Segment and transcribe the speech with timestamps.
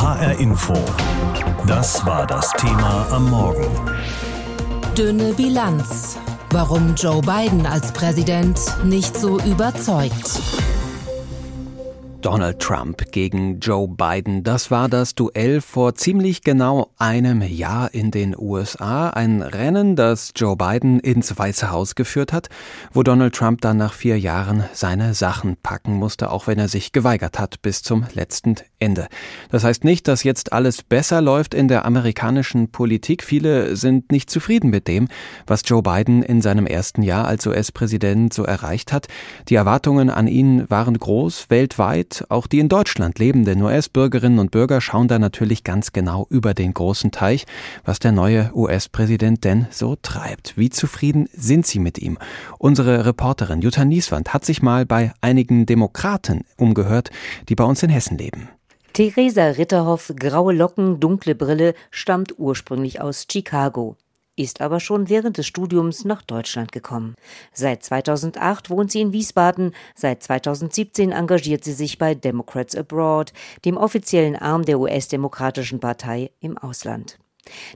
[0.00, 0.72] HR Info.
[1.66, 3.66] Das war das Thema am Morgen.
[4.96, 6.16] Dünne Bilanz.
[6.52, 10.40] Warum Joe Biden als Präsident nicht so überzeugt.
[12.22, 14.44] Donald Trump gegen Joe Biden.
[14.44, 19.08] Das war das Duell vor ziemlich genau einem Jahr in den USA.
[19.08, 22.48] Ein Rennen, das Joe Biden ins Weiße Haus geführt hat,
[22.92, 26.92] wo Donald Trump dann nach vier Jahren seine Sachen packen musste, auch wenn er sich
[26.92, 29.08] geweigert hat bis zum letzten Ende.
[29.50, 33.22] Das heißt nicht, dass jetzt alles besser läuft in der amerikanischen Politik.
[33.22, 35.08] Viele sind nicht zufrieden mit dem,
[35.46, 39.08] was Joe Biden in seinem ersten Jahr als US-Präsident so erreicht hat.
[39.48, 44.80] Die Erwartungen an ihn waren groß, weltweit auch die in Deutschland lebenden US-Bürgerinnen und Bürger
[44.80, 47.46] schauen da natürlich ganz genau über den großen Teich,
[47.84, 50.56] was der neue US-Präsident denn so treibt.
[50.56, 52.18] Wie zufrieden sind sie mit ihm?
[52.58, 57.10] Unsere Reporterin Jutta Nieswand hat sich mal bei einigen Demokraten umgehört,
[57.48, 58.48] die bei uns in Hessen leben.
[58.92, 63.96] Theresa Ritterhoff, graue Locken, dunkle Brille, stammt ursprünglich aus Chicago
[64.36, 67.14] ist aber schon während des Studiums nach Deutschland gekommen.
[67.52, 73.32] Seit 2008 wohnt sie in Wiesbaden, seit 2017 engagiert sie sich bei Democrats Abroad,
[73.64, 77.19] dem offiziellen Arm der US-Demokratischen Partei im Ausland.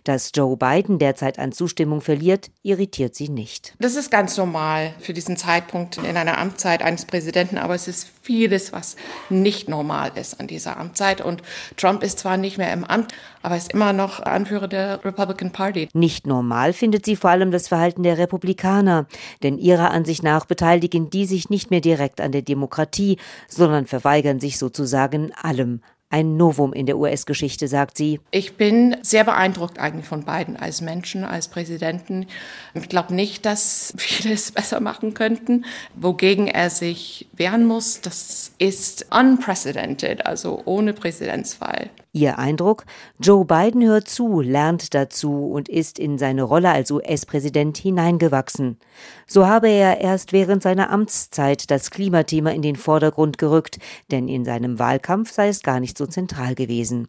[0.04, 3.74] Dass Joe Biden derzeit an Zustimmung verliert, irritiert sie nicht.
[3.78, 8.10] Das ist ganz normal für diesen Zeitpunkt in einer Amtszeit eines Präsidenten, aber es ist
[8.22, 8.96] vieles, was
[9.30, 11.20] nicht normal ist an dieser Amtszeit.
[11.20, 11.42] Und
[11.76, 15.88] Trump ist zwar nicht mehr im Amt, aber ist immer noch Anführer der Republican Party.
[15.92, 19.06] Nicht normal findet sie vor allem das Verhalten der Republikaner,
[19.42, 23.18] denn ihrer Ansicht nach beteiligen die sich nicht mehr direkt an der Demokratie,
[23.48, 25.80] sondern verweigern sich sozusagen allem,
[26.14, 28.20] ein Novum in der US-Geschichte, sagt sie.
[28.30, 32.26] Ich bin sehr beeindruckt eigentlich von beiden als Menschen, als Präsidenten.
[32.74, 35.64] Ich glaube nicht, dass viele es besser machen könnten.
[35.96, 41.90] Wogegen er sich wehren muss, das ist unprecedented, also ohne Präsidentswahl.
[42.14, 42.84] Ihr Eindruck?
[43.18, 48.78] Joe Biden hört zu, lernt dazu und ist in seine Rolle als US-Präsident hineingewachsen.
[49.26, 53.80] So habe er erst während seiner Amtszeit das Klimathema in den Vordergrund gerückt,
[54.12, 57.08] denn in seinem Wahlkampf sei es gar nicht so zentral gewesen.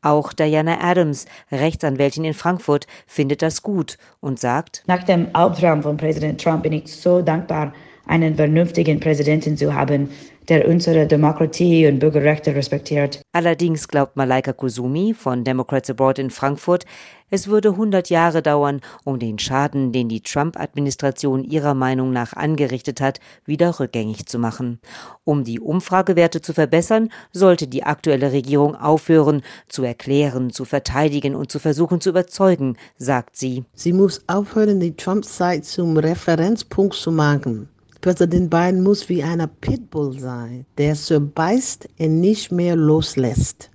[0.00, 5.96] Auch Diana Adams, Rechtsanwältin in Frankfurt, findet das gut und sagt, Nach dem Albtraum von
[5.96, 7.72] Präsident Trump bin ich so dankbar,
[8.06, 10.10] einen vernünftigen Präsidenten zu haben,
[10.48, 13.20] der unsere Demokratie und Bürgerrechte respektiert.
[13.32, 16.84] Allerdings glaubt Malaika Kusumi von Democrats Abroad in Frankfurt,
[17.28, 23.00] es würde 100 Jahre dauern, um den Schaden, den die Trump-Administration ihrer Meinung nach angerichtet
[23.00, 24.78] hat, wieder rückgängig zu machen.
[25.24, 31.50] Um die Umfragewerte zu verbessern, sollte die aktuelle Regierung aufhören, zu erklären, zu verteidigen und
[31.50, 33.64] zu versuchen zu überzeugen, sagt sie.
[33.74, 37.68] Sie muss aufhören, die Trump-Zeit zum Referenzpunkt zu machen.
[38.06, 43.68] Präsident Biden muss wie einer Pitbull sein, der beißt und nicht mehr loslässt.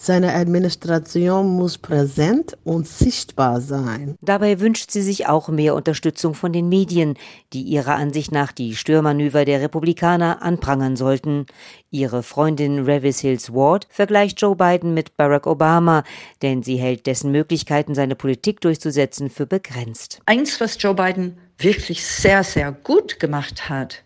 [0.00, 4.16] Seine Administration muss präsent und sichtbar sein.
[4.20, 7.14] Dabei wünscht sie sich auch mehr Unterstützung von den Medien,
[7.52, 11.46] die ihrer Ansicht nach die Störmanöver der Republikaner anprangern sollten.
[11.90, 16.04] Ihre Freundin Revis Hills Ward vergleicht Joe Biden mit Barack Obama,
[16.42, 20.20] denn sie hält dessen Möglichkeiten, seine Politik durchzusetzen, für begrenzt.
[20.26, 24.04] Eins, was Joe Biden wirklich sehr, sehr gut gemacht hat,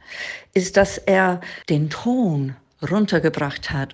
[0.54, 3.92] ist, dass er den Ton runtergebracht hat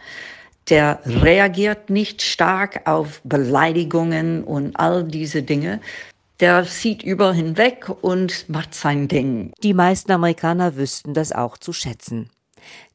[0.71, 5.81] der reagiert nicht stark auf Beleidigungen und all diese Dinge.
[6.41, 9.53] Der sieht über hinweg und macht sein Ding.
[9.63, 12.31] Die meisten Amerikaner wüssten das auch zu schätzen.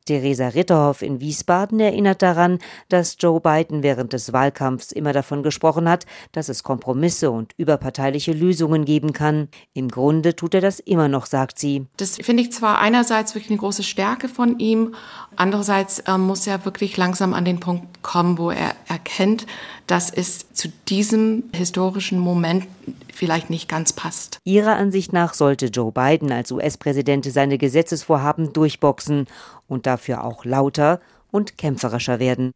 [0.05, 2.59] Theresa Ritterhoff in Wiesbaden erinnert daran,
[2.89, 8.33] dass Joe Biden während des Wahlkampfs immer davon gesprochen hat, dass es Kompromisse und überparteiliche
[8.33, 9.49] Lösungen geben kann.
[9.73, 11.87] Im Grunde tut er das immer noch, sagt sie.
[11.97, 14.95] Das finde ich zwar einerseits wirklich eine große Stärke von ihm,
[15.35, 19.45] andererseits äh, muss er wirklich langsam an den Punkt kommen, wo er erkennt,
[19.87, 22.67] dass es zu diesem historischen Moment
[23.13, 24.39] vielleicht nicht ganz passt.
[24.43, 29.27] Ihrer Ansicht nach sollte Joe Biden als US-Präsident seine Gesetzesvorhaben durchboxen
[29.67, 30.99] und dafür auch lauter
[31.31, 32.51] und kämpferischer werden.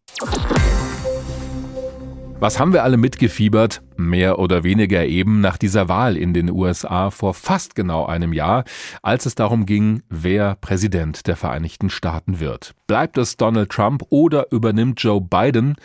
[2.40, 3.82] Was haben wir alle mitgefiebert?
[3.96, 8.64] Mehr oder weniger eben nach dieser Wahl in den USA vor fast genau einem Jahr,
[9.02, 12.76] als es darum ging, wer Präsident der Vereinigten Staaten wird.
[12.86, 15.78] Bleibt es Donald Trump oder übernimmt Joe Biden?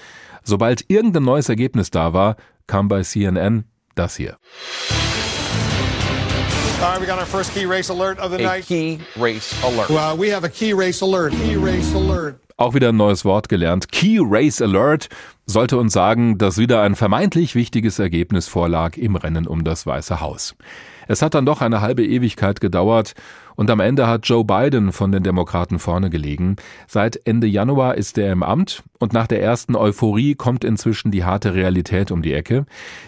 [0.44, 2.36] Sobald irgendein neues Ergebnis da war,
[2.66, 4.38] kam bei CNN das hier.
[6.80, 8.66] All right, we got our first key race alert of the a night.
[8.66, 9.88] key race alert.
[9.88, 11.32] Well, we have a key race alert.
[11.32, 12.40] Key race alert.
[12.56, 13.90] Auch wieder ein neues Wort gelernt.
[13.90, 15.08] Key Race Alert
[15.46, 20.20] sollte uns sagen, dass wieder ein vermeintlich wichtiges Ergebnis vorlag im Rennen um das Weiße
[20.20, 20.54] Haus.
[21.08, 23.14] Es hat dann doch eine halbe Ewigkeit gedauert
[23.56, 26.56] und am Ende hat Joe Biden von den Demokraten vorne gelegen.
[26.86, 31.24] Seit Ende Januar ist er im Amt Und nach der ersten Euphorie kommt inzwischen die
[31.24, 32.66] harte Realität um die Ecke.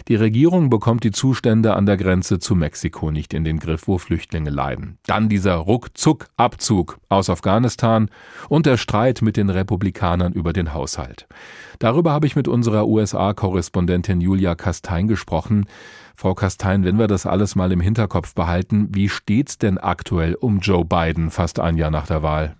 [0.09, 3.97] Die Regierung bekommt die Zustände an der Grenze zu Mexiko nicht in den Griff, wo
[3.97, 4.97] Flüchtlinge leiden.
[5.05, 8.09] Dann dieser Ruckzuck-Abzug aus Afghanistan
[8.49, 11.27] und der Streit mit den Republikanern über den Haushalt.
[11.79, 15.65] Darüber habe ich mit unserer USA-Korrespondentin Julia Kastein gesprochen.
[16.13, 20.59] Frau Kastein, wenn wir das alles mal im Hinterkopf behalten, wie steht's denn aktuell um
[20.59, 22.57] Joe Biden fast ein Jahr nach der Wahl?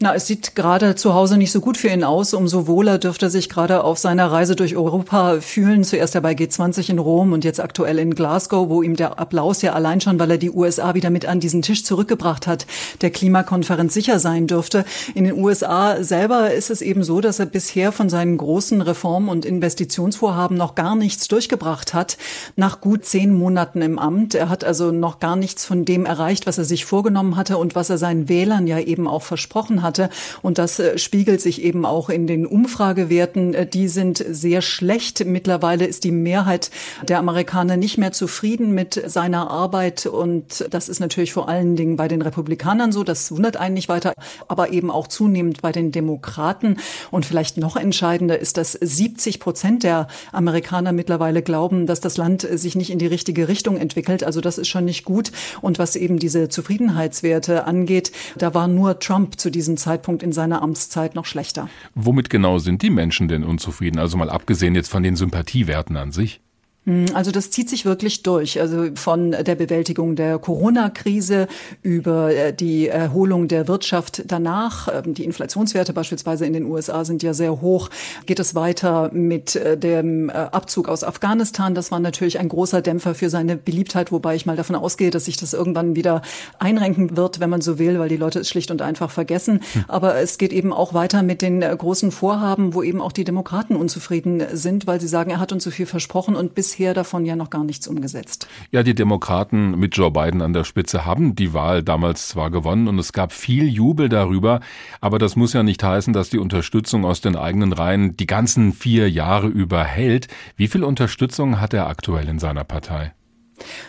[0.00, 2.34] Na, es sieht gerade zu Hause nicht so gut für ihn aus.
[2.34, 5.84] Umso wohler dürfte er sich gerade auf seiner Reise durch Europa fühlen.
[5.84, 9.62] Zuerst ja bei G20 in Rom und jetzt aktuell in Glasgow, wo ihm der Applaus
[9.62, 12.66] ja allein schon, weil er die USA wieder mit an diesen Tisch zurückgebracht hat,
[13.02, 14.84] der Klimakonferenz sicher sein dürfte.
[15.14, 19.28] In den USA selber ist es eben so, dass er bisher von seinen großen Reform-
[19.28, 22.18] und Investitionsvorhaben noch gar nichts durchgebracht hat.
[22.56, 24.34] Nach gut zehn Monaten im Amt.
[24.34, 27.76] Er hat also noch gar nichts von dem erreicht, was er sich vorgenommen hatte und
[27.76, 30.10] was er seinen Wählern ja eben auch versprochen hatte.
[30.42, 33.54] Und das äh, spiegelt sich eben auch in den Umfragewerten.
[33.54, 35.24] Äh, die sind sehr schlecht.
[35.24, 36.72] Mittlerweile ist die Mehrheit
[37.06, 40.06] der Amerikaner nicht mehr zufrieden mit seiner Arbeit.
[40.06, 43.04] Und das ist natürlich vor allen Dingen bei den Republikanern so.
[43.04, 44.12] Das wundert einen nicht weiter,
[44.48, 46.78] aber eben auch zunehmend bei den Demokraten.
[47.12, 52.48] Und vielleicht noch entscheidender ist, dass 70 Prozent der Amerikaner mittlerweile glauben, dass das Land
[52.50, 54.24] sich nicht in die richtige Richtung entwickelt.
[54.24, 55.30] Also das ist schon nicht gut.
[55.60, 60.32] Und was eben diese Zufriedenheitswerte angeht, da war nur Trump zu diesem diesem Zeitpunkt in
[60.32, 61.68] seiner Amtszeit noch schlechter.
[61.94, 63.98] Womit genau sind die Menschen denn unzufrieden?
[63.98, 66.40] Also mal abgesehen jetzt von den Sympathiewerten an sich.
[66.86, 68.60] Hm, also das zieht sich wirklich durch.
[68.60, 71.48] Also von der Bewältigung der Corona-Krise
[71.82, 74.88] über äh, die Erholung der Wirtschaft danach.
[74.88, 77.88] Ähm, die Inflationswerte beispielsweise in den USA sind ja sehr hoch.
[78.26, 81.74] Geht es weiter mit äh, dem äh, Abzug aus Afghanistan?
[81.74, 85.24] Das war natürlich ein großer Dämpfer für seine Beliebtheit, wobei ich mal davon ausgehe, dass
[85.24, 86.20] sich das irgendwann wieder
[86.58, 89.60] einrenken wird, wenn man so will, weil die Leute es schlicht und einfach vergessen.
[89.72, 89.84] Hm.
[89.88, 93.74] Aber es geht eben auch weiter mit den großen Vorhaben, wo eben auch die Demokraten
[93.74, 97.24] unzufrieden sind, weil sie sagen, er hat uns so viel versprochen und bis bisher davon
[97.24, 98.48] ja noch gar nichts umgesetzt.
[98.72, 102.88] Ja, die Demokraten mit Joe Biden an der Spitze haben die Wahl damals zwar gewonnen
[102.88, 104.58] und es gab viel Jubel darüber,
[105.00, 108.72] aber das muss ja nicht heißen, dass die Unterstützung aus den eigenen Reihen die ganzen
[108.72, 110.26] vier Jahre über hält.
[110.56, 113.12] Wie viel Unterstützung hat er aktuell in seiner Partei?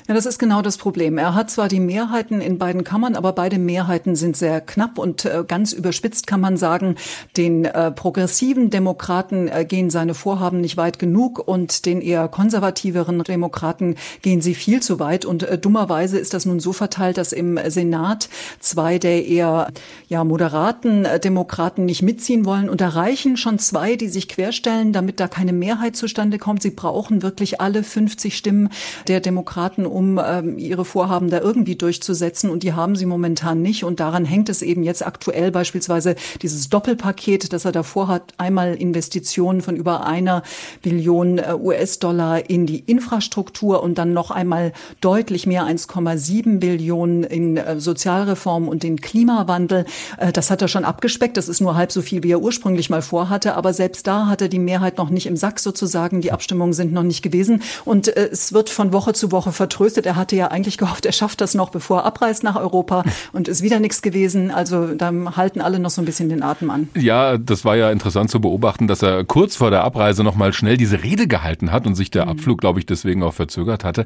[0.07, 1.17] Ja, das ist genau das Problem.
[1.17, 5.25] Er hat zwar die Mehrheiten in beiden Kammern, aber beide Mehrheiten sind sehr knapp und
[5.25, 6.95] äh, ganz überspitzt kann man sagen,
[7.35, 13.23] den äh, progressiven Demokraten äh, gehen seine Vorhaben nicht weit genug und den eher konservativeren
[13.23, 15.25] Demokraten gehen sie viel zu weit.
[15.25, 18.29] Und äh, dummerweise ist das nun so verteilt, dass im Senat
[18.59, 19.71] zwei der eher
[20.07, 22.69] ja, moderaten äh, Demokraten nicht mitziehen wollen.
[22.69, 26.61] Und da reichen schon zwei, die sich querstellen, damit da keine Mehrheit zustande kommt.
[26.61, 28.69] Sie brauchen wirklich alle 50 Stimmen
[29.07, 32.49] der Demokraten Demokraten, um ähm, ihre Vorhaben da irgendwie durchzusetzen.
[32.49, 33.83] Und die haben sie momentan nicht.
[33.83, 38.33] Und daran hängt es eben jetzt aktuell beispielsweise dieses Doppelpaket, das er davor hat.
[38.37, 40.43] Einmal Investitionen von über einer
[40.81, 47.57] Billion äh, US-Dollar in die Infrastruktur und dann noch einmal deutlich mehr 1,7 Billionen in
[47.57, 49.85] äh, Sozialreform und den Klimawandel.
[50.17, 51.37] Äh, das hat er schon abgespeckt.
[51.37, 53.55] Das ist nur halb so viel, wie er ursprünglich mal vorhatte.
[53.55, 56.19] Aber selbst da hat er die Mehrheit noch nicht im Sack sozusagen.
[56.21, 57.61] Die Abstimmungen sind noch nicht gewesen.
[57.85, 60.05] Und es wird von Woche zu Woche vertröstet.
[60.05, 63.03] Er hatte ja eigentlich gehofft, er schafft das noch, bevor er abreist nach Europa
[63.33, 64.51] und ist wieder nichts gewesen.
[64.51, 66.89] Also da halten alle noch so ein bisschen den Atem an.
[66.95, 70.53] Ja, das war ja interessant zu beobachten, dass er kurz vor der Abreise noch mal
[70.53, 72.31] schnell diese Rede gehalten hat und sich der mhm.
[72.31, 74.05] Abflug, glaube ich, deswegen auch verzögert hatte.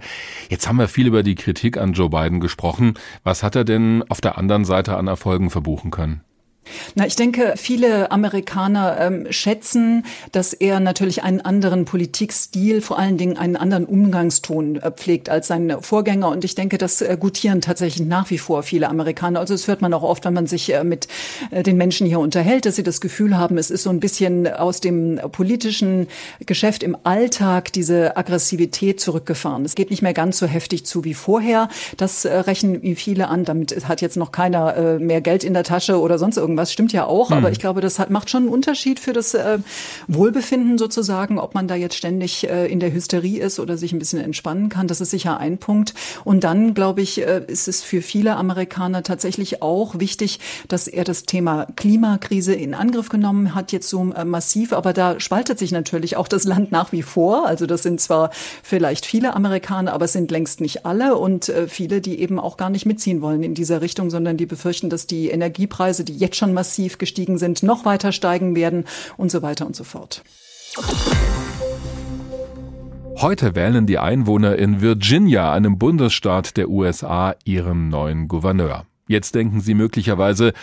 [0.50, 2.93] Jetzt haben wir viel über die Kritik an Joe Biden gesprochen.
[3.24, 6.22] Was hat er denn auf der anderen Seite an Erfolgen verbuchen können?
[6.95, 13.17] Na, ich denke, viele Amerikaner ähm, schätzen, dass er natürlich einen anderen Politikstil, vor allen
[13.17, 16.29] Dingen einen anderen Umgangston äh, pflegt als sein Vorgänger.
[16.29, 19.39] Und ich denke, das äh, gutieren tatsächlich nach wie vor viele Amerikaner.
[19.39, 21.07] Also das hört man auch oft, wenn man sich äh, mit
[21.51, 24.47] äh, den Menschen hier unterhält, dass sie das Gefühl haben, es ist so ein bisschen
[24.47, 26.07] aus dem politischen
[26.45, 29.65] Geschäft im Alltag diese Aggressivität zurückgefahren.
[29.65, 31.69] Es geht nicht mehr ganz so heftig zu wie vorher.
[31.97, 33.45] Das äh, rechnen viele an.
[33.45, 36.72] Damit hat jetzt noch keiner äh, mehr Geld in der Tasche oder sonst irgendwas was
[36.72, 37.38] stimmt ja auch, mhm.
[37.38, 39.60] aber ich glaube, das hat, macht schon einen Unterschied für das äh,
[40.08, 44.00] Wohlbefinden sozusagen, ob man da jetzt ständig äh, in der Hysterie ist oder sich ein
[44.00, 44.88] bisschen entspannen kann.
[44.88, 45.94] Das ist sicher ein Punkt.
[46.24, 51.04] Und dann, glaube ich, äh, ist es für viele Amerikaner tatsächlich auch wichtig, dass er
[51.04, 54.74] das Thema Klimakrise in Angriff genommen hat, jetzt so äh, massiv.
[54.74, 57.48] Aber da spaltet sich natürlich auch das Land nach wie vor.
[57.48, 58.32] Also das sind zwar
[58.63, 62.58] vielleicht viele Amerikaner, aber es sind längst nicht alle und äh, viele, die eben auch
[62.58, 66.36] gar nicht mitziehen wollen in dieser Richtung, sondern die befürchten, dass die Energiepreise, die jetzt
[66.36, 68.86] schon schon massiv gestiegen sind, noch weiter steigen werden
[69.18, 70.24] und so weiter und so fort.
[73.18, 78.86] Heute wählen die Einwohner in Virginia, einem Bundesstaat der USA, ihren neuen Gouverneur.
[79.10, 80.54] Jetzt denken Sie möglicherweise,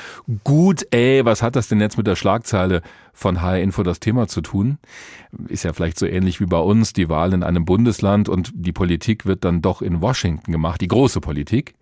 [0.45, 2.81] gut, ey, was hat das denn jetzt mit der Schlagzeile
[3.13, 4.79] von HR Info das Thema zu tun?
[5.49, 8.71] Ist ja vielleicht so ähnlich wie bei uns, die Wahl in einem Bundesland und die
[8.71, 11.75] Politik wird dann doch in Washington gemacht, die große Politik.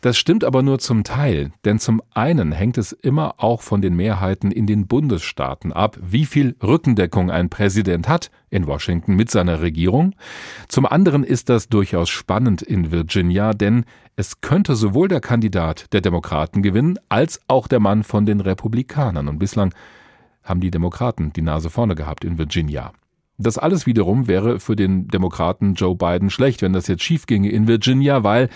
[0.00, 3.96] Das stimmt aber nur zum Teil, denn zum einen hängt es immer auch von den
[3.96, 9.60] Mehrheiten in den Bundesstaaten ab, wie viel Rückendeckung ein Präsident hat in Washington mit seiner
[9.60, 10.14] Regierung.
[10.68, 13.84] Zum anderen ist das durchaus spannend in Virginia, denn
[14.16, 19.28] es könnte sowohl der Kandidat der Demokraten gewinnen, als auch der Mann von den Republikanern.
[19.28, 19.74] Und bislang
[20.42, 22.92] haben die Demokraten die Nase vorne gehabt in Virginia.
[23.38, 27.50] Das alles wiederum wäre für den Demokraten Joe Biden schlecht, wenn das jetzt schief ginge
[27.50, 28.48] in Virginia, weil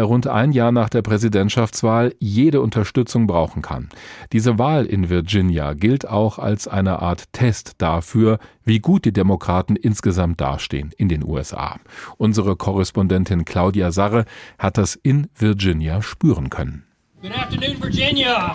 [0.00, 3.90] rund ein Jahr nach der Präsidentschaftswahl jede Unterstützung brauchen kann.
[4.32, 9.76] Diese Wahl in Virginia gilt auch als eine Art Test dafür, wie gut die Demokraten
[9.76, 11.78] insgesamt dastehen in den USA.
[12.16, 14.24] Unsere Korrespondentin Claudia Sarre
[14.58, 16.84] hat das in Virginia spüren können.
[17.20, 18.54] Good afternoon, Virginia.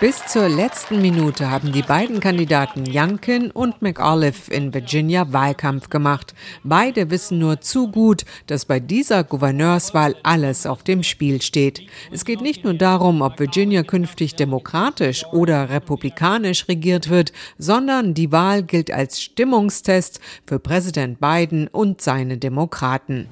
[0.00, 6.34] Bis zur letzten Minute haben die beiden Kandidaten Youngkin und McAuliffe in Virginia Wahlkampf gemacht.
[6.62, 11.82] Beide wissen nur zu gut, dass bei dieser Gouverneurswahl alles auf dem Spiel steht.
[12.12, 18.30] Es geht nicht nur darum, ob Virginia künftig demokratisch oder republikanisch regiert wird, sondern die
[18.30, 23.28] Wahl gilt als Stimmungstest für Präsident Biden und seine Demokraten.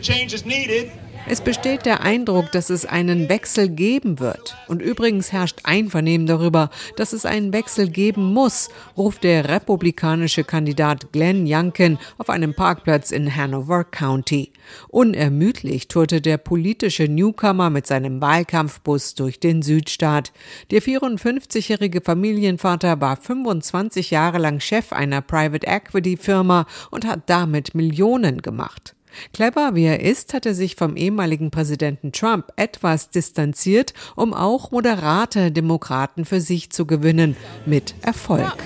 [0.00, 0.92] Change is needed.
[1.32, 4.56] Es besteht der Eindruck, dass es einen Wechsel geben wird.
[4.66, 11.12] Und übrigens herrscht Einvernehmen darüber, dass es einen Wechsel geben muss, ruft der republikanische Kandidat
[11.12, 14.52] Glenn Youngkin auf einem Parkplatz in Hanover County.
[14.88, 20.32] Unermüdlich tourte der politische Newcomer mit seinem Wahlkampfbus durch den Südstaat.
[20.72, 27.76] Der 54-jährige Familienvater war 25 Jahre lang Chef einer Private Equity Firma und hat damit
[27.76, 28.96] Millionen gemacht.
[29.32, 34.70] Clever wie er ist, hat er sich vom ehemaligen Präsidenten Trump etwas distanziert, um auch
[34.70, 37.36] moderate Demokraten für sich zu gewinnen,
[37.66, 38.56] mit Erfolg.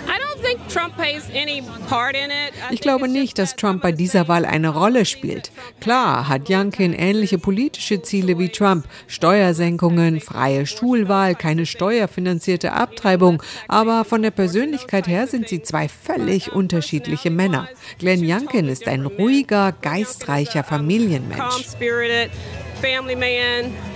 [2.70, 5.50] Ich glaube nicht, dass Trump bei dieser Wahl eine Rolle spielt.
[5.80, 8.86] Klar hat Youngkin ähnliche politische Ziele wie Trump.
[9.06, 13.42] Steuersenkungen, freie Schulwahl, keine steuerfinanzierte Abtreibung.
[13.68, 17.68] Aber von der Persönlichkeit her sind sie zwei völlig unterschiedliche Männer.
[17.98, 21.38] Glenn Youngkin ist ein ruhiger, geistreicher Familienmensch.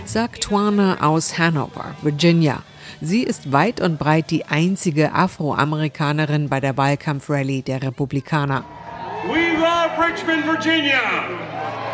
[0.04, 2.62] Sagt Twana aus Hanover, Virginia.
[3.00, 8.64] Sie ist weit und breit die einzige Afroamerikanerin bei der Wahlkampfrallye der Republikaner.
[9.26, 10.98] We love Richmond, Virginia.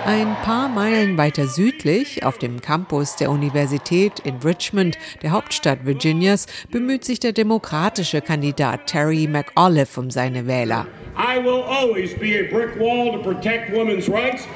[0.07, 6.47] Ein paar Meilen weiter südlich, auf dem Campus der Universität in Richmond, der Hauptstadt Virginias,
[6.71, 10.87] bemüht sich der demokratische Kandidat Terry McAuliffe um seine Wähler.
[11.17, 14.47] I will always be a brick wall to protect women's rights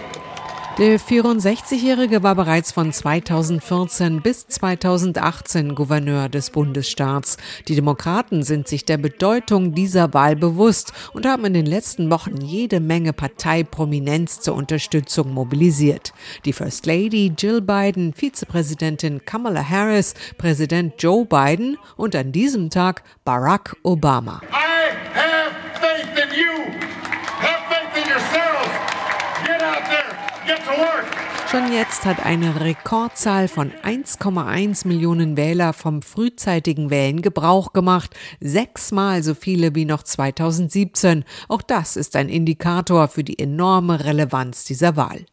[0.79, 7.37] der 64-Jährige war bereits von 2014 bis 2018 Gouverneur des Bundesstaats.
[7.67, 12.41] Die Demokraten sind sich der Bedeutung dieser Wahl bewusst und haben in den letzten Wochen
[12.41, 16.13] jede Menge Parteiprominenz zur Unterstützung mobilisiert.
[16.45, 23.03] Die First Lady Jill Biden, Vizepräsidentin Kamala Harris, Präsident Joe Biden und an diesem Tag
[23.25, 24.41] Barack Obama.
[24.53, 25.28] I
[31.51, 39.23] Schon jetzt hat eine Rekordzahl von 1,1 Millionen Wähler vom frühzeitigen Wählen Gebrauch gemacht, sechsmal
[39.23, 41.25] so viele wie noch 2017.
[41.49, 45.25] Auch das ist ein Indikator für die enorme Relevanz dieser Wahl.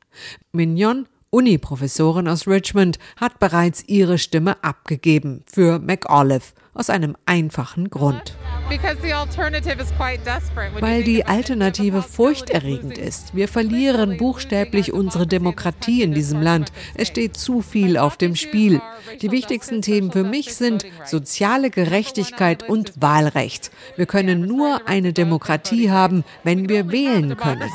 [0.53, 8.37] Mignon Uni-Professorin aus Richmond hat bereits ihre Stimme abgegeben für McAuliffe aus einem einfachen Grund.
[10.79, 13.35] Weil die Alternative furchterregend ist.
[13.35, 16.71] Wir verlieren buchstäblich unsere Demokratie in diesem Land.
[16.95, 18.81] Es steht zu viel auf dem Spiel.
[19.21, 23.71] Die wichtigsten Themen für mich sind soziale Gerechtigkeit und Wahlrecht.
[23.95, 27.69] Wir können nur eine Demokratie haben, wenn wir wählen können.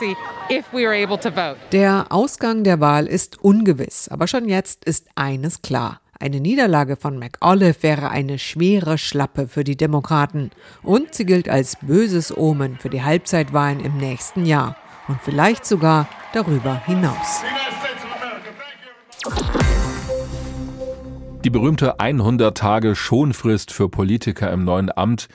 [1.73, 6.00] Der Ausgang der Wahl ist ungewiss, aber schon jetzt ist eines klar.
[6.22, 10.50] Eine Niederlage von McAuliffe wäre eine schwere Schlappe für die Demokraten.
[10.82, 14.76] Und sie gilt als böses Omen für die Halbzeitwahlen im nächsten Jahr.
[15.08, 17.40] Und vielleicht sogar darüber hinaus.
[21.42, 25.26] Die berühmte 100 Tage Schonfrist für Politiker im neuen Amt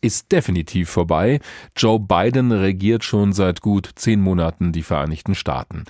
[0.00, 1.40] ist definitiv vorbei.
[1.76, 5.84] Joe Biden regiert schon seit gut zehn Monaten die Vereinigten Staaten.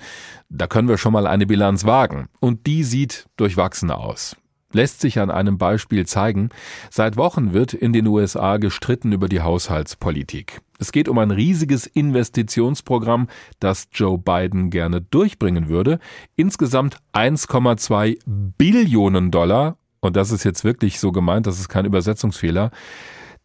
[0.49, 2.27] Da können wir schon mal eine Bilanz wagen.
[2.41, 4.35] Und die sieht durchwachsen aus
[4.73, 6.49] lässt sich an einem Beispiel zeigen.
[6.89, 10.61] Seit Wochen wird in den USA gestritten über die Haushaltspolitik.
[10.79, 13.27] Es geht um ein riesiges Investitionsprogramm,
[13.59, 15.99] das Joe Biden gerne durchbringen würde.
[16.35, 19.77] Insgesamt 1,2 Billionen Dollar.
[19.99, 22.71] Und das ist jetzt wirklich so gemeint, das ist kein Übersetzungsfehler.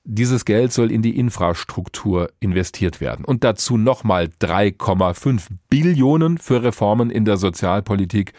[0.04, 3.24] Dieses Geld soll in die Infrastruktur investiert werden.
[3.24, 8.32] Und dazu nochmal 3,5 Billionen für Reformen in der Sozialpolitik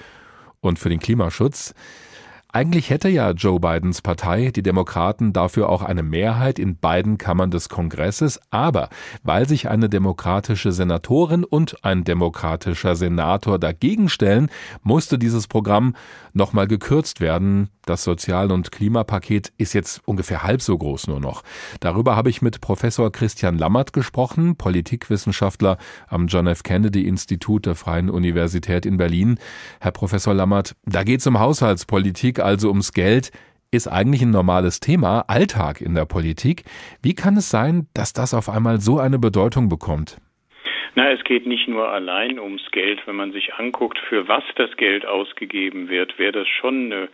[0.61, 1.75] und für den Klimaschutz.
[2.57, 7.51] Eigentlich hätte ja Joe Bidens Partei, die Demokraten, dafür auch eine Mehrheit in beiden Kammern
[7.51, 8.89] des Kongresses, aber
[9.21, 14.49] weil sich eine demokratische Senatorin und ein demokratischer Senator dagegen stellen,
[14.81, 15.93] musste dieses Programm
[16.33, 17.69] nochmal gekürzt werden.
[17.85, 21.43] Das Sozial- und Klimapaket ist jetzt ungefähr halb so groß nur noch.
[21.79, 26.63] Darüber habe ich mit Professor Christian Lammert gesprochen, Politikwissenschaftler am John F.
[26.63, 29.39] Kennedy Institut der Freien Universität in Berlin.
[29.79, 33.31] Herr Professor Lammert, da geht es um Haushaltspolitik, also ums Geld
[33.71, 36.63] ist eigentlich ein normales Thema, Alltag in der Politik.
[37.01, 40.21] Wie kann es sein, dass das auf einmal so eine Bedeutung bekommt?
[40.97, 43.05] Na, es geht nicht nur allein ums Geld.
[43.05, 47.09] Wenn man sich anguckt, für was das Geld ausgegeben wird, wäre das schon eine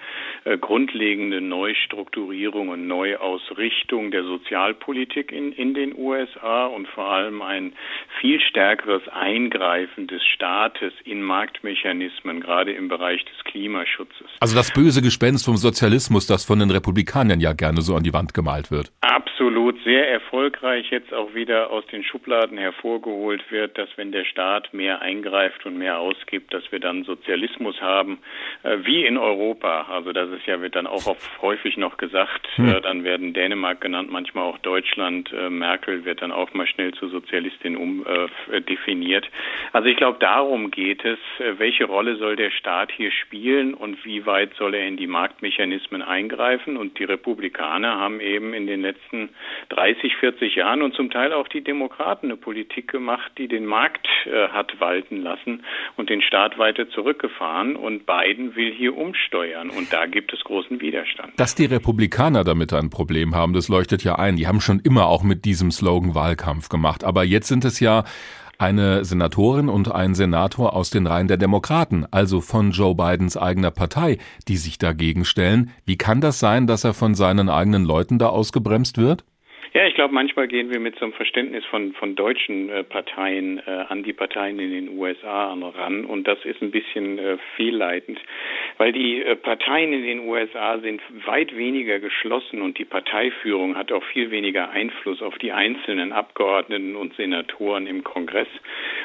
[0.46, 7.74] äh, grundlegende Neustrukturierung und Neuausrichtung der Sozialpolitik in, in den USA und vor allem ein
[8.22, 14.28] viel stärkeres Eingreifen des Staates in Marktmechanismen, gerade im Bereich des Klimaschutzes.
[14.40, 18.14] Also das böse Gespenst vom Sozialismus, das von den Republikanern ja gerne so an die
[18.14, 18.94] Wand gemalt wird.
[19.02, 24.74] Absolut, sehr erfolgreich jetzt auch wieder aus den Schubladen hervorgeholt wird dass wenn der Staat
[24.74, 28.20] mehr eingreift und mehr ausgibt, dass wir dann Sozialismus haben,
[28.64, 29.88] äh, wie in Europa.
[29.90, 32.70] Also das ist ja, wird dann auch oft häufig noch gesagt, hm.
[32.70, 35.32] äh, dann werden Dänemark genannt, manchmal auch Deutschland.
[35.34, 39.26] Äh, Merkel wird dann auch mal schnell zur Sozialistin umdefiniert.
[39.26, 39.30] Äh,
[39.74, 41.20] also ich glaube, darum geht es.
[41.40, 45.08] Äh, welche Rolle soll der Staat hier spielen und wie weit soll er in die
[45.08, 46.78] Marktmechanismen eingreifen?
[46.78, 49.30] Und die Republikaner haben eben in den letzten
[49.70, 53.70] 30, 40 Jahren und zum Teil auch die Demokraten eine Politik gemacht, die den den
[53.70, 55.64] Markt äh, hat walten lassen
[55.96, 57.76] und den Staat weiter zurückgefahren.
[57.76, 59.70] Und Biden will hier umsteuern.
[59.70, 61.34] Und da gibt es großen Widerstand.
[61.38, 64.36] Dass die Republikaner damit ein Problem haben, das leuchtet ja ein.
[64.36, 67.04] Die haben schon immer auch mit diesem Slogan Wahlkampf gemacht.
[67.04, 68.04] Aber jetzt sind es ja
[68.60, 73.72] eine Senatorin und ein Senator aus den Reihen der Demokraten, also von Joe Bidens eigener
[73.72, 75.72] Partei, die sich dagegen stellen.
[75.86, 79.26] Wie kann das sein, dass er von seinen eigenen Leuten da ausgebremst wird?
[79.76, 83.58] Ja, ich glaube, manchmal gehen wir mit so einem Verständnis von, von deutschen äh, Parteien
[83.66, 88.20] äh, an die Parteien in den USA ran und das ist ein bisschen äh, fehlleitend,
[88.78, 93.92] weil die äh, Parteien in den USA sind weit weniger geschlossen und die Parteiführung hat
[93.92, 98.50] auch viel weniger Einfluss auf die einzelnen Abgeordneten und Senatoren im Kongress.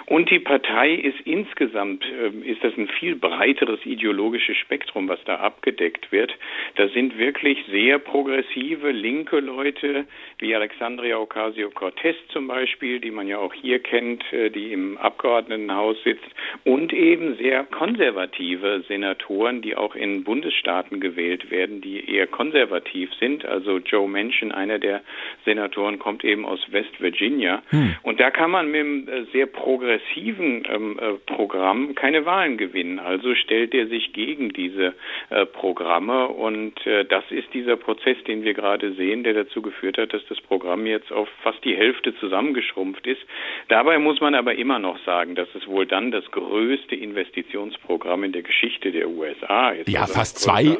[0.05, 5.37] Und die Partei ist insgesamt, äh, ist das ein viel breiteres ideologisches Spektrum, was da
[5.37, 6.31] abgedeckt wird.
[6.75, 10.05] Da sind wirklich sehr progressive, linke Leute,
[10.39, 15.97] wie Alexandria Ocasio-Cortez zum Beispiel, die man ja auch hier kennt, äh, die im Abgeordnetenhaus
[16.03, 16.27] sitzt,
[16.65, 23.45] und eben sehr konservative Senatoren, die auch in Bundesstaaten gewählt werden, die eher konservativ sind.
[23.45, 25.03] Also Joe Manchin, einer der
[25.45, 27.63] Senatoren, kommt eben aus West Virginia.
[27.71, 27.95] Hm.
[28.03, 32.99] Und da kann man mit einem äh, sehr progressiven ähm, äh, Programm keine Wahlen gewinnen.
[32.99, 34.95] Also stellt er sich gegen diese
[35.31, 39.99] äh, Programme und äh, das ist dieser Prozess, den wir gerade sehen, der dazu geführt
[39.99, 43.21] hat, dass das Programm jetzt auf fast die Hälfte zusammengeschrumpft ist.
[43.69, 48.33] Dabei muss man aber immer noch sagen, dass es wohl dann das größte Investitionsprogramm in
[48.33, 49.89] der Geschichte der USA ist.
[49.89, 50.79] Ja, also fast zwei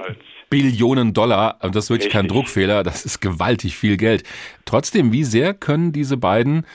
[0.51, 1.59] Billionen Dollar.
[1.61, 2.13] Das ist wirklich Richtig.
[2.13, 2.83] kein Druckfehler.
[2.83, 4.25] Das ist gewaltig viel Geld.
[4.65, 6.67] Trotzdem, wie sehr können diese beiden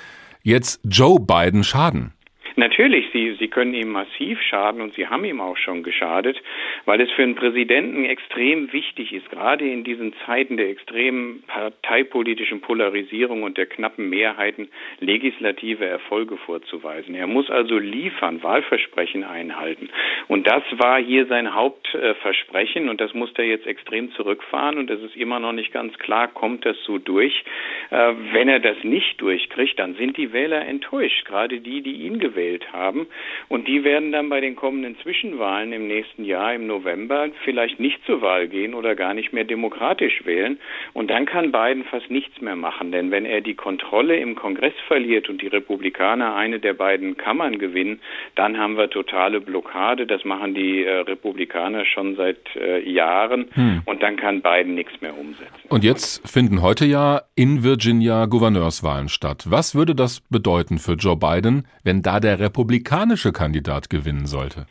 [0.43, 2.13] jetzt Joe Biden schaden?
[2.55, 6.39] Natürlich, sie, sie können ihm massiv schaden und sie haben ihm auch schon geschadet,
[6.85, 12.61] weil es für einen Präsidenten extrem wichtig ist, gerade in diesen Zeiten der extremen parteipolitischen
[12.61, 17.15] Polarisierung und der knappen Mehrheiten legislative Erfolge vorzuweisen.
[17.15, 19.89] Er muss also liefern, Wahlversprechen einhalten.
[20.27, 25.01] Und das war hier sein Hauptversprechen und das muss er jetzt extrem zurückfahren und es
[25.01, 27.43] ist immer noch nicht ganz klar, kommt das so durch.
[27.89, 32.19] Äh, wenn er das nicht durchkriegt, dann sind die Wähler enttäuscht, gerade die, die ihn
[32.19, 33.07] gewählt gewählt haben.
[33.49, 38.03] Und die werden dann bei den kommenden Zwischenwahlen im nächsten Jahr, im November, vielleicht nicht
[38.05, 40.59] zur Wahl gehen oder gar nicht mehr demokratisch wählen.
[40.93, 42.91] Und dann kann Biden fast nichts mehr machen.
[42.91, 47.59] Denn wenn er die Kontrolle im Kongress verliert und die Republikaner eine der beiden Kammern
[47.59, 47.99] gewinnen,
[48.35, 50.05] dann haben wir totale Blockade.
[50.05, 53.47] Das machen die äh, Republikaner schon seit äh, Jahren.
[53.53, 53.81] Hm.
[53.85, 55.53] Und dann kann Biden nichts mehr umsetzen.
[55.69, 59.45] Und jetzt finden heute ja in Virginia Gouverneurswahlen statt.
[59.47, 64.67] Was würde das bedeuten für Joe Biden, wenn da der republikanische Kandidat gewinnen sollte?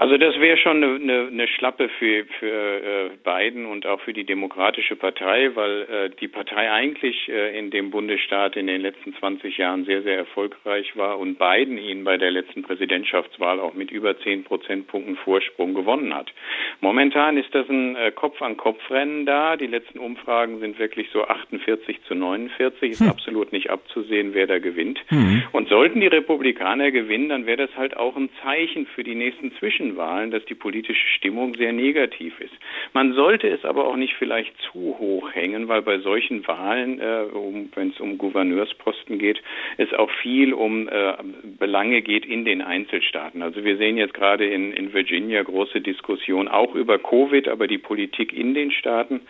[0.00, 4.12] Also das wäre schon eine, eine, eine, Schlappe für, für äh, Biden und auch für
[4.12, 9.12] die Demokratische Partei, weil äh, die Partei eigentlich äh, in dem Bundesstaat in den letzten
[9.16, 13.90] 20 Jahren sehr, sehr erfolgreich war und Biden ihn bei der letzten Präsidentschaftswahl auch mit
[13.90, 16.32] über 10 Prozentpunkten Vorsprung gewonnen hat.
[16.80, 19.56] Momentan ist das ein äh, Kopf-an-Kopf-Rennen da.
[19.56, 22.92] Die letzten Umfragen sind wirklich so 48 zu 49.
[22.92, 23.08] Ist hm.
[23.08, 25.00] absolut nicht abzusehen, wer da gewinnt.
[25.08, 25.42] Hm.
[25.50, 29.50] Und sollten die Republikaner gewinnen, dann wäre das halt auch ein Zeichen für die nächsten
[29.56, 32.54] Zwischen Wahlen, dass die politische Stimmung sehr negativ ist.
[32.92, 37.24] Man sollte es aber auch nicht vielleicht zu hoch hängen, weil bei solchen Wahlen, äh,
[37.32, 39.40] um, wenn es um Gouverneursposten geht,
[39.76, 41.14] es auch viel um äh,
[41.58, 43.42] Belange geht in den Einzelstaaten.
[43.42, 47.78] Also wir sehen jetzt gerade in, in Virginia große Diskussionen auch über Covid, aber die
[47.78, 49.20] Politik in den Staaten.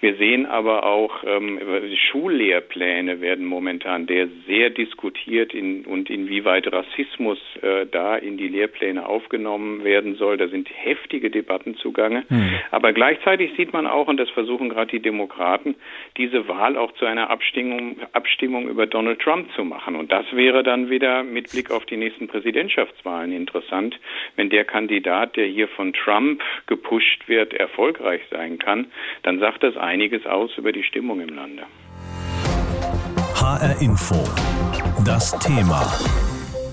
[0.00, 1.58] Wir sehen aber auch ähm,
[2.10, 9.06] Schullehrpläne werden momentan der sehr diskutiert in, und inwieweit Rassismus äh, da in die Lehrpläne
[9.06, 10.36] aufgenommen werden werden soll.
[10.36, 12.24] Da sind heftige Debatten zugange.
[12.28, 12.54] Mhm.
[12.70, 15.74] Aber gleichzeitig sieht man auch, und das versuchen gerade die Demokraten,
[16.16, 19.96] diese Wahl auch zu einer Abstimmung, Abstimmung über Donald Trump zu machen.
[19.96, 23.98] Und das wäre dann wieder mit Blick auf die nächsten Präsidentschaftswahlen interessant,
[24.36, 28.86] wenn der Kandidat, der hier von Trump gepusht wird, erfolgreich sein kann,
[29.22, 31.64] dann sagt das einiges aus über die Stimmung im Lande.
[33.34, 34.16] HR Info.
[35.04, 35.82] Das Thema.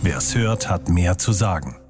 [0.01, 1.86] Wer es hört, hat mehr zu sagen.